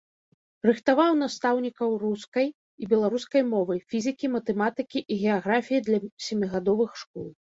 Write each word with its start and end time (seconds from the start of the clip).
Рыхтаваў 0.67 1.11
настаўнікаў 1.23 1.89
рускай 2.03 2.47
і 2.83 2.89
беларускай 2.95 3.45
мовы, 3.53 3.77
фізікі, 3.93 4.31
матэматыкі 4.37 4.99
і 5.17 5.21
геаграфіі 5.27 5.83
для 5.91 5.97
сямігадовых 6.29 6.91
школ. 7.03 7.27